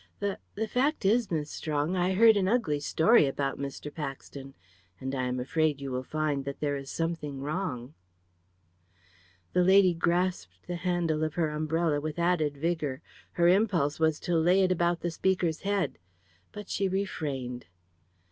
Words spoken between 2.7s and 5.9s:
story about Mr. Paxton, and I am afraid